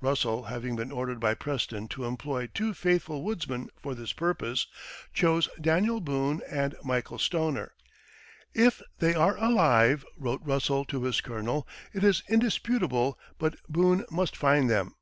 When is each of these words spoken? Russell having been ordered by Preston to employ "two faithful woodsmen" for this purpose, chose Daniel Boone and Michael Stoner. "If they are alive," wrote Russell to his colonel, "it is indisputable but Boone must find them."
Russell 0.00 0.42
having 0.46 0.74
been 0.74 0.90
ordered 0.90 1.20
by 1.20 1.32
Preston 1.32 1.86
to 1.86 2.04
employ 2.04 2.48
"two 2.48 2.74
faithful 2.74 3.22
woodsmen" 3.22 3.68
for 3.80 3.94
this 3.94 4.12
purpose, 4.12 4.66
chose 5.14 5.48
Daniel 5.60 6.00
Boone 6.00 6.42
and 6.50 6.74
Michael 6.82 7.20
Stoner. 7.20 7.70
"If 8.52 8.82
they 8.98 9.14
are 9.14 9.36
alive," 9.36 10.04
wrote 10.16 10.42
Russell 10.44 10.84
to 10.86 11.04
his 11.04 11.20
colonel, 11.20 11.68
"it 11.94 12.02
is 12.02 12.24
indisputable 12.28 13.16
but 13.38 13.54
Boone 13.68 14.04
must 14.10 14.36
find 14.36 14.68
them." 14.68 14.96